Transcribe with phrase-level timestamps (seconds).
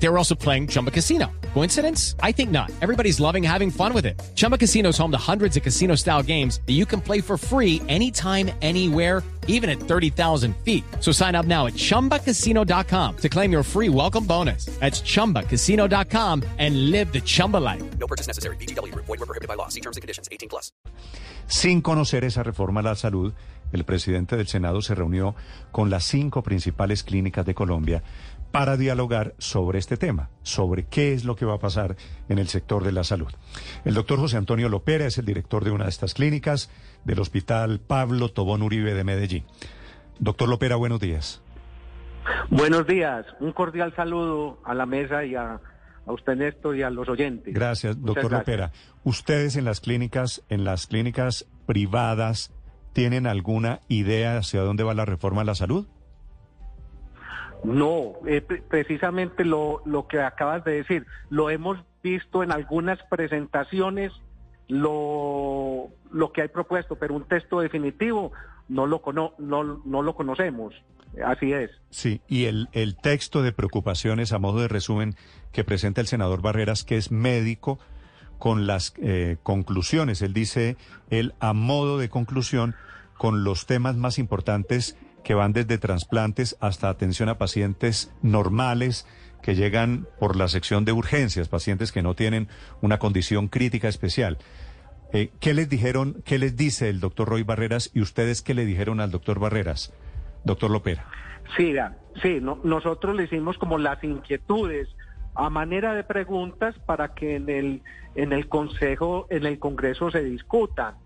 [0.00, 1.26] They were also playing Chumba Casino.
[1.54, 2.14] Coincidence?
[2.22, 2.70] I think not.
[2.80, 4.20] Everybody's loving having fun with it.
[4.34, 7.36] Chumba Casino is home to hundreds of casino style games that you can play for
[7.36, 10.84] free anytime, anywhere, even at 30,000 feet.
[11.00, 14.66] So sign up now at chumbacasino.com to claim your free welcome bonus.
[14.78, 17.82] That's chumbacasino.com and live the Chumba life.
[17.98, 18.56] No purchase necessary.
[18.56, 18.94] BGW.
[18.94, 19.68] Void were prohibited by law.
[19.68, 20.28] See terms and conditions.
[20.30, 20.70] 18 plus.
[21.48, 23.32] Sin conocer esa reforma a la salud,
[23.72, 25.34] el presidente del Senado se reunió
[25.72, 28.02] con las cinco principales clínicas de Colombia
[28.50, 31.96] para dialogar sobre este tema, sobre qué es lo que va a pasar
[32.28, 33.32] en el sector de la salud.
[33.84, 36.70] El doctor José Antonio Lopera es el director de una de estas clínicas
[37.04, 39.44] del Hospital Pablo Tobón Uribe de Medellín.
[40.18, 41.42] Doctor Lopera, buenos días.
[42.50, 45.60] Buenos días, un cordial saludo a la mesa y a,
[46.06, 47.54] a usted Néstor y a los oyentes.
[47.54, 48.48] Gracias, Muchas doctor gracias.
[48.48, 48.72] Lopera.
[49.04, 52.52] ¿Ustedes en las clínicas, en las clínicas privadas,
[52.92, 55.86] tienen alguna idea hacia dónde va la reforma a la salud?
[57.64, 62.98] No, eh, pre- precisamente lo, lo que acabas de decir, lo hemos visto en algunas
[63.10, 64.12] presentaciones,
[64.68, 68.32] lo, lo que hay propuesto, pero un texto definitivo
[68.68, 70.74] no lo, cono- no, no lo conocemos.
[71.24, 71.70] Así es.
[71.90, 75.16] Sí, y el, el texto de preocupaciones a modo de resumen
[75.52, 77.78] que presenta el senador Barreras, que es médico,
[78.38, 80.22] con las eh, conclusiones.
[80.22, 80.76] Él dice,
[81.10, 82.74] él a modo de conclusión,
[83.16, 89.06] con los temas más importantes que van desde trasplantes hasta atención a pacientes normales
[89.42, 92.48] que llegan por la sección de urgencias, pacientes que no tienen
[92.80, 94.38] una condición crítica especial.
[95.12, 98.64] Eh, ¿Qué les dijeron, qué les dice el doctor Roy Barreras y ustedes qué le
[98.66, 99.92] dijeron al doctor Barreras,
[100.44, 101.06] doctor Lopera?
[101.56, 101.72] Sí,
[102.22, 104.88] sí, no- nosotros le hicimos como las inquietudes
[105.34, 107.82] a manera de preguntas para que en el
[108.16, 110.96] en el consejo, en el Congreso se discutan.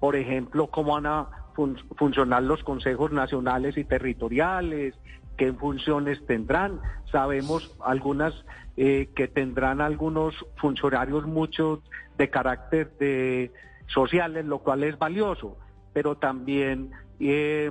[0.00, 4.94] Por ejemplo, cómo van a fun- funcionar los consejos nacionales y territoriales,
[5.36, 6.80] qué funciones tendrán.
[7.10, 8.34] Sabemos algunas
[8.76, 11.80] eh, que tendrán algunos funcionarios muchos
[12.18, 13.52] de carácter de
[13.86, 15.56] sociales, lo cual es valioso,
[15.92, 16.90] pero también
[17.20, 17.70] eh,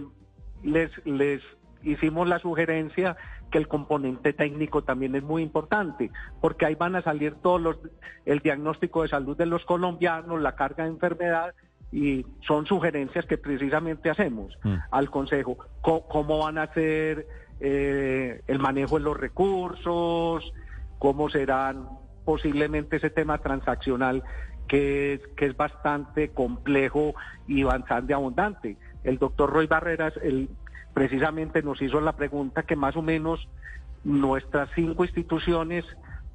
[0.63, 1.41] les, les
[1.81, 3.17] hicimos la sugerencia
[3.51, 6.09] que el componente técnico también es muy importante,
[6.41, 7.77] porque ahí van a salir todos los,
[8.25, 11.53] el diagnóstico de salud de los colombianos, la carga de enfermedad,
[11.93, 14.75] y son sugerencias que precisamente hacemos Mm.
[14.89, 15.57] al Consejo.
[15.79, 17.27] Co- ¿Cómo van a hacer
[17.59, 20.51] eh, el manejo de los recursos?
[20.97, 21.87] ¿Cómo serán
[22.25, 24.23] posiblemente ese tema transaccional
[24.67, 27.13] que, es- que es bastante complejo
[27.47, 28.77] y bastante abundante?
[29.03, 30.49] El doctor Roy Barreras, el,
[30.95, 33.47] precisamente nos hizo la pregunta que más o menos
[34.03, 35.85] nuestras cinco instituciones,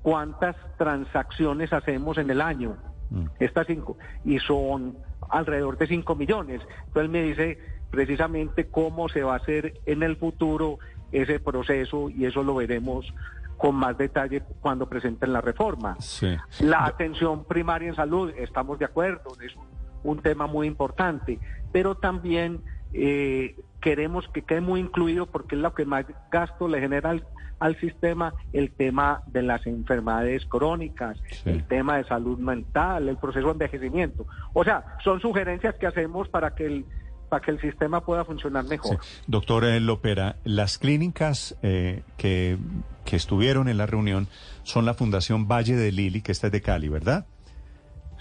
[0.03, 2.77] ¿cuántas transacciones hacemos en el año?
[3.11, 3.25] Mm.
[3.41, 3.99] Estas cinco.
[4.25, 6.61] Y son alrededor de 5 millones.
[6.87, 7.59] Entonces me dice
[7.91, 10.79] precisamente cómo se va a hacer en el futuro
[11.13, 13.13] ese proceso y eso lo veremos
[13.57, 15.97] con más detalle cuando presenten la reforma.
[16.01, 16.37] Sí.
[16.61, 19.65] La atención primaria en salud, estamos de acuerdo, es un,
[20.05, 21.41] un tema muy importante,
[21.73, 22.61] pero también
[22.93, 27.25] eh, queremos que quede muy incluido porque es lo que más gasto le genera al,
[27.61, 31.51] al sistema, el tema de las enfermedades crónicas, Sí.
[31.51, 34.27] el tema de salud mental, el proceso de envejecimiento.
[34.53, 36.85] O sea, son sugerencias que hacemos para que el,
[37.29, 38.99] para que el sistema pueda funcionar mejor.
[39.03, 39.23] Sí.
[39.27, 42.59] Doctor eh, Lopera, las clínicas eh, que,
[43.05, 44.29] que estuvieron en la reunión
[44.63, 47.27] son la Fundación Valle de Lili, que esta es de Cali, ¿verdad?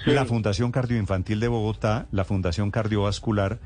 [0.04, 0.12] Sí.
[0.12, 3.60] La Fundación Cardioinfantil de Bogotá, la Fundación Cardiovascular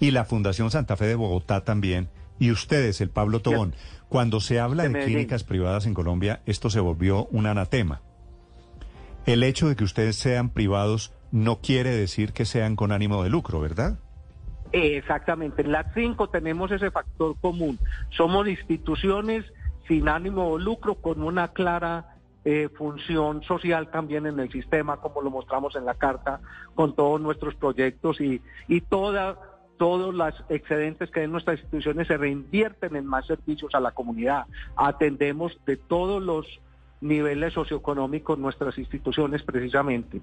[0.00, 2.08] y la Fundación Santa Fe de Bogotá también.
[2.38, 3.74] Y ustedes, el Pablo Tobón,
[4.08, 8.00] cuando se habla De clínicas privadas en Colombia, esto se volvió un anatema.
[9.26, 13.30] El hecho de que ustedes sean privados no quiere decir que sean con ánimo de
[13.30, 13.98] lucro, ¿verdad?
[14.72, 17.78] Exactamente, en las cinco tenemos ese factor común.
[18.10, 19.44] Somos instituciones
[19.86, 25.20] sin ánimo de lucro con una clara eh, función social también en el sistema, como
[25.20, 26.40] lo mostramos en la carta,
[26.74, 29.38] con todos nuestros proyectos y, y toda,
[29.80, 33.92] todos los excedentes que hay en nuestras instituciones se reinvierten en más servicios a la
[33.92, 34.44] comunidad.
[34.76, 36.44] Atendemos de todos los
[37.00, 40.20] niveles socioeconómicos nuestras instituciones precisamente.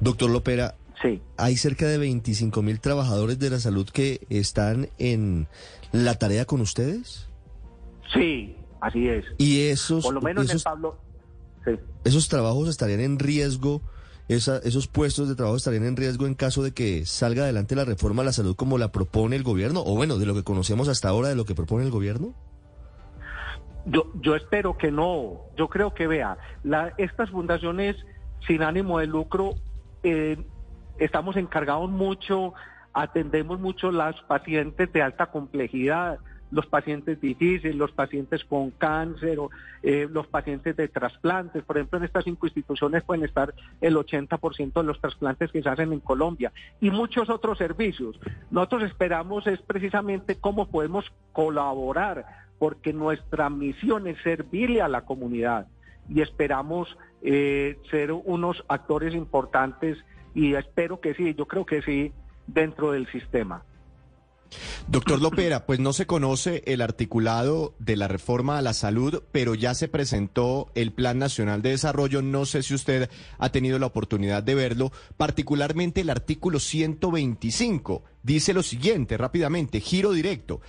[0.00, 1.20] Doctor Lopera, Sí.
[1.36, 5.46] hay cerca de 25 mil trabajadores de la salud que están en
[5.92, 7.28] la tarea con ustedes.
[8.14, 9.26] Sí, así es.
[9.36, 10.96] Y esos, Por lo menos en Pablo.
[11.66, 11.72] Sí.
[12.06, 13.82] esos trabajos estarían en riesgo,
[14.28, 18.22] esos puestos de trabajo estarían en riesgo en caso de que salga adelante la reforma
[18.22, 21.08] a la salud como la propone el gobierno, o bueno, de lo que conocemos hasta
[21.08, 22.34] ahora de lo que propone el gobierno.
[23.86, 25.40] Yo, yo espero que no.
[25.56, 27.96] Yo creo que vea, la, estas fundaciones
[28.46, 29.54] sin ánimo de lucro
[30.02, 30.36] eh,
[30.98, 32.52] estamos encargados mucho,
[32.92, 36.18] atendemos mucho las pacientes de alta complejidad,
[36.50, 39.38] los pacientes difíciles, los pacientes con cáncer,
[39.82, 41.62] eh, los pacientes de trasplantes.
[41.64, 45.68] Por ejemplo, en estas cinco instituciones pueden estar el 80% de los trasplantes que se
[45.68, 48.18] hacen en Colombia y muchos otros servicios.
[48.50, 52.26] Nosotros esperamos es precisamente cómo podemos colaborar,
[52.58, 55.66] porque nuestra misión es servirle a la comunidad
[56.08, 59.98] y esperamos eh, ser unos actores importantes
[60.34, 62.12] y espero que sí, yo creo que sí,
[62.46, 63.62] dentro del sistema.
[64.86, 69.54] Doctor Lopera, pues no se conoce el articulado de la reforma a la salud, pero
[69.54, 72.22] ya se presentó el Plan Nacional de Desarrollo.
[72.22, 78.02] No sé si usted ha tenido la oportunidad de verlo, particularmente el artículo 125.
[78.22, 80.60] Dice lo siguiente, rápidamente, giro directo.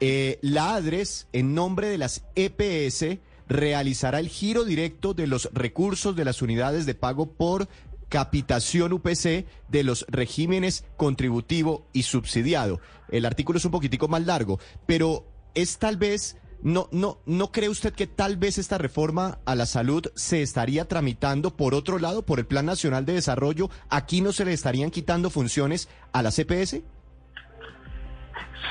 [0.00, 3.18] Eh, la ADRES, en nombre de las EPS,
[3.48, 7.68] realizará el giro directo de los recursos de las unidades de pago por
[8.08, 12.80] capitación UPC de los regímenes contributivo y subsidiado.
[13.10, 15.24] El artículo es un poquitico más largo, pero
[15.54, 19.64] es tal vez no, no, ¿No cree usted que tal vez esta reforma a la
[19.64, 23.68] salud se estaría tramitando por otro lado, por el Plan Nacional de Desarrollo?
[23.90, 26.82] ¿Aquí no se le estarían quitando funciones a la CPS?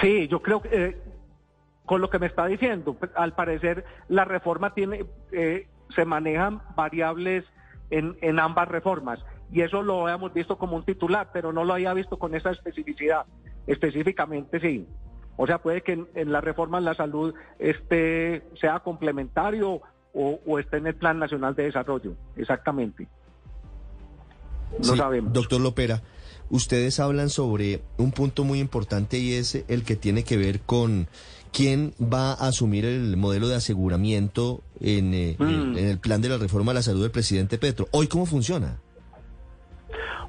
[0.02, 0.98] Sí, yo creo que eh,
[1.86, 6.62] con lo que me está diciendo, pues, al parecer la reforma tiene, eh, se manejan
[6.76, 7.46] variables
[7.90, 9.20] en, en ambas reformas.
[9.52, 12.52] Y eso lo habíamos visto como un titular, pero no lo había visto con esa
[12.52, 13.26] especificidad.
[13.66, 14.88] Específicamente sí.
[15.38, 19.82] O sea, puede que en, la reforma en la salud este sea complementario
[20.14, 22.14] o, o, esté en el Plan Nacional de Desarrollo.
[22.36, 23.08] Exactamente.
[24.80, 25.32] No sabemos.
[25.32, 26.02] Doctor Lopera,
[26.50, 31.08] ustedes hablan sobre un punto muy importante y es el que tiene que ver con
[31.52, 35.78] quién va a asumir el modelo de aseguramiento en, eh, mm.
[35.78, 37.88] en, el plan de la reforma a la salud del presidente Petro.
[37.92, 38.80] ¿Hoy cómo funciona?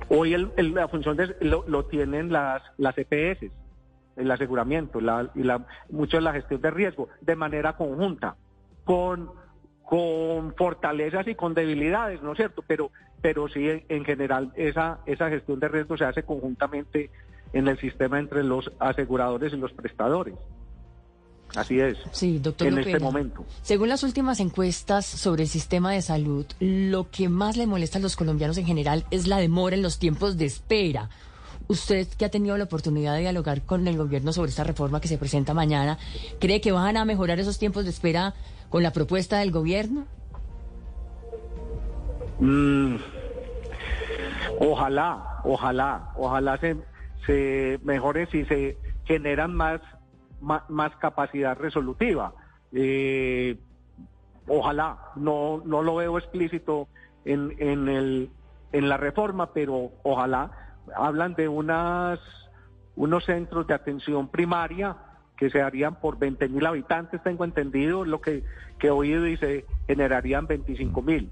[0.08, 3.50] Hoy el, la función de, lo, tienen las, las EPS,
[4.16, 8.36] el aseguramiento la, y la, mucho de la gestión de riesgo, de manera conjunta,
[8.84, 9.30] con,
[9.84, 12.64] con fortalezas y con debilidades, ¿no es cierto?
[12.66, 12.90] Pero,
[13.20, 17.10] pero sí, en, en general, esa, esa gestión de riesgo se hace conjuntamente
[17.52, 20.34] en el sistema entre los aseguradores y los prestadores.
[21.56, 21.96] Así es.
[22.12, 22.68] Sí, doctor.
[22.68, 23.44] En este momento.
[23.62, 28.02] Según las últimas encuestas sobre el sistema de salud, lo que más le molesta a
[28.02, 31.08] los colombianos en general es la demora en los tiempos de espera.
[31.66, 35.08] Usted que ha tenido la oportunidad de dialogar con el gobierno sobre esta reforma que
[35.08, 35.98] se presenta mañana,
[36.38, 38.34] ¿cree que van a mejorar esos tiempos de espera
[38.70, 40.06] con la propuesta del gobierno?
[42.40, 42.96] Mm,
[44.60, 46.76] ojalá, ojalá, ojalá se,
[47.26, 49.80] se mejore si se generan más
[50.40, 52.32] más, capacidad resolutiva.
[52.72, 53.56] Eh,
[54.46, 56.88] ojalá, no, no lo veo explícito
[57.24, 58.30] en, en, el,
[58.72, 60.50] en la reforma, pero ojalá
[60.96, 62.18] hablan de unas,
[62.96, 64.96] unos centros de atención primaria
[65.36, 68.42] que se harían por 20 mil habitantes, tengo entendido, lo que,
[68.78, 71.30] que he oído y se generarían 25 mil.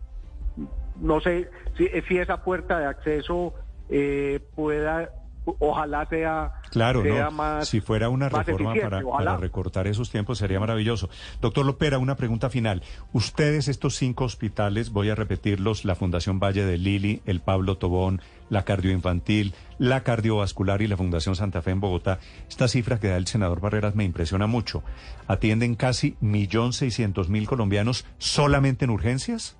[1.00, 3.52] No sé si, si esa puerta de acceso
[3.88, 5.10] eh, pueda
[5.58, 7.68] ojalá sea, claro, más.
[7.68, 11.08] Si fuera una reforma para, recortar esos tiempos sería maravilloso.
[11.40, 12.82] Doctor Lopera, una pregunta final.
[13.12, 18.20] Ustedes, estos cinco hospitales, voy a repetirlos: la Fundación Valle de Lili, el Pablo Tobón,
[18.50, 22.18] la Cardioinfantil, la Cardiovascular y la Fundación Santa Fe en Bogotá.
[22.48, 24.82] Esta cifra que da el senador Barreras me impresiona mucho.
[25.28, 29.58] ¿Atienden casi millón seiscientos mil colombianos solamente en urgencias?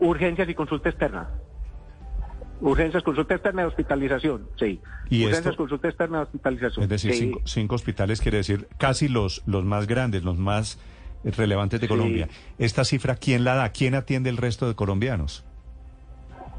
[0.00, 1.28] Urgencias y consulta externa.
[2.60, 4.80] Urgencias, consulta externa de hospitalización, sí.
[5.10, 6.82] ¿Y Urgencias, consulta externa de hospitalización.
[6.82, 10.78] Es decir, cinco, hospitales quiere decir casi los, los más grandes, los más
[11.24, 12.28] relevantes de Colombia.
[12.58, 13.70] ¿Esta cifra quién la da?
[13.70, 15.44] ¿Quién atiende el resto de colombianos?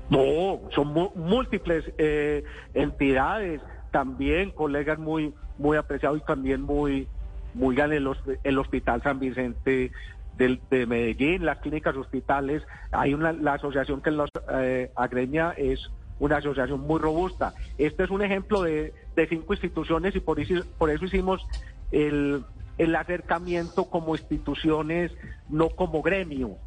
[0.09, 7.07] No, son múltiples eh, entidades, también colegas muy muy apreciados y también muy
[7.53, 8.09] muy el,
[8.43, 9.91] el Hospital San Vicente
[10.39, 16.37] de, Medellín, las clínicas hospitales, hay una, la asociación que los eh, agremia es una
[16.37, 17.53] asociación muy robusta.
[17.77, 18.93] Este es un ejemplo de,
[19.27, 20.39] cinco instituciones y por
[20.77, 21.45] por eso hicimos
[21.91, 22.45] el,
[22.77, 25.11] el acercamiento como instituciones,
[25.49, 26.57] no como gremio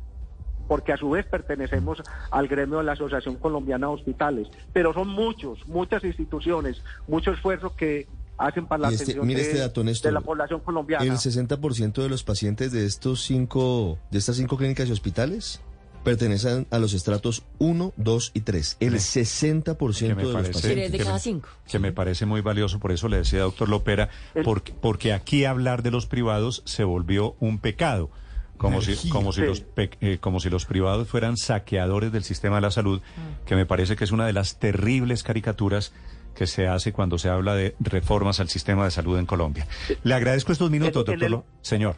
[0.69, 4.49] porque a su vez pertenecemos al gremio de la Asociación Colombiana de Hospitales.
[4.73, 8.07] Pero son muchos, muchas instituciones, mucho esfuerzo que
[8.47, 11.05] hacen para la este, atención mire este dato, Néstor, de la población colombiana.
[11.05, 15.61] El 60% de los pacientes de estos cinco, de estas cinco clínicas y hospitales
[16.05, 18.77] pertenecen a los estratos 1, 2 y 3.
[18.81, 20.93] El 60% de los pacientes.
[20.93, 21.49] De cada cinco.
[21.71, 24.09] Que me parece muy valioso, por eso le decía doctor Lopera,
[24.45, 28.11] porque, porque aquí hablar de los privados se volvió un pecado
[28.59, 29.47] como si, como, si Sí.
[29.47, 33.01] los, pe- eh, como si los privados fueran saqueadores del sistema de la salud,
[33.45, 35.93] que me parece que es una de las terribles caricaturas
[36.35, 39.67] que se hace cuando se habla de reformas al sistema de salud en Colombia.
[40.03, 41.23] Le agradezco estos minutos, doctor.
[41.23, 41.97] el- Señor.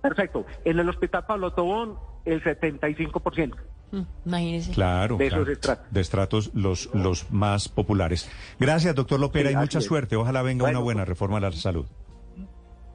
[0.00, 0.44] Perfecto.
[0.64, 3.56] En el Hospital Pablo Tobón, el 75%.
[3.92, 4.72] Mm, Imagínese.
[4.72, 5.86] Claro, De esos claro, estratos.
[5.92, 8.28] de estratos los, los más populares.
[8.58, 9.84] Gracias, doctor Lopera, Sí, y mucha es.
[9.84, 10.16] suerte.
[10.16, 11.86] Ojalá venga una buena reforma a la salud.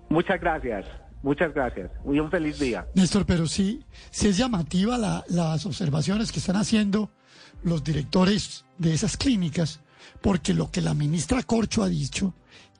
[0.10, 0.86] Muchas gracias.
[1.24, 1.92] Muchas gracias.
[2.12, 2.88] Y un feliz día.
[2.96, 7.10] Néstor, pero sí, sí es llamativa la- las observaciones que están haciendo
[7.64, 9.82] los directores de esas clínicas,
[10.22, 12.34] porque lo que la ministra Corcho ha dicho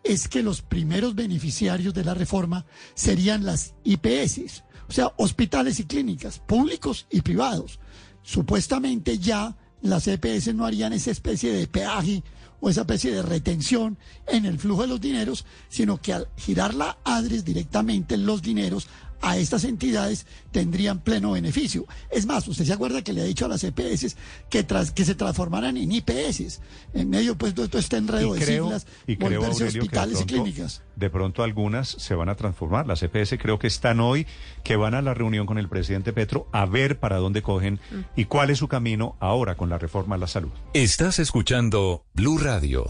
[0.04, 5.86] es que los primeros beneficiarios de la reforma serían las IPS, o sea, hospitales y
[5.86, 7.80] clínicas, públicos y privados.
[8.24, 12.24] Supuestamente ya las EPS no harían esa especie de peaje
[12.60, 16.74] o esa especie de retención en el flujo de los dineros, sino que al girar
[16.74, 18.88] la ADRES directamente los dineros
[19.22, 21.86] a estas entidades tendrían pleno beneficio.
[22.12, 24.16] Es más, usted se acuerda que le ha dicho a las EPS
[24.50, 26.62] que, tras, que se transformaran en IPS,
[26.94, 30.44] en medio pues de todo este enredo de siglas, y creo, que hospitales y pronto-
[30.44, 30.82] clínicas.
[30.96, 32.88] De pronto algunas se van a transformar.
[32.88, 34.26] Las EPS creo que están hoy,
[34.64, 37.80] que van a la reunión con el presidente Petro a ver para dónde cogen
[38.16, 40.50] y cuál es su camino ahora con la reforma a la salud.
[40.74, 42.90] Estás escuchando Blue Radio.